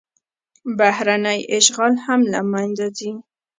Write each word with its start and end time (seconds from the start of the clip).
بهرنی 0.77 1.39
اشغال 1.57 1.93
هم 2.05 2.19
له 2.33 2.39
منځه 2.51 2.87
ځي. 2.97 3.11